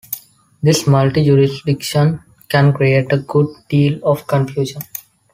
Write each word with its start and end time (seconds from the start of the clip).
This 0.63 0.87
multi-jurisdiction 0.87 2.21
can 2.49 2.73
create 2.73 3.13
a 3.13 3.17
good 3.19 3.45
deal 3.69 3.99
of 4.01 4.25
confusion. 4.25 4.81